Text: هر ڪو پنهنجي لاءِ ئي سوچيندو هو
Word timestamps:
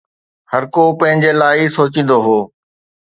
هر 0.51 0.63
ڪو 0.73 0.83
پنهنجي 0.99 1.31
لاءِ 1.41 1.57
ئي 1.59 1.65
سوچيندو 1.75 2.17
هو 2.25 2.39